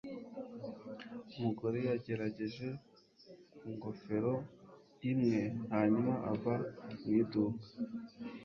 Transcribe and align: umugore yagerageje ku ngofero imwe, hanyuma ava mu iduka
umugore 1.37 1.79
yagerageje 1.89 2.67
ku 3.57 3.65
ngofero 3.75 4.33
imwe, 5.11 5.41
hanyuma 5.73 6.13
ava 6.31 6.55
mu 7.01 7.11
iduka 7.21 7.67